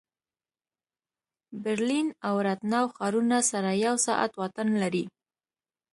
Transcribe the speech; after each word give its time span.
برلین 1.63 2.07
او 2.27 2.35
راتناو 2.45 2.85
ښارونه 2.95 3.37
سره 3.51 3.69
یو 3.85 3.95
ساعت 4.05 4.31
واټن 4.39 4.69
لري 4.81 5.03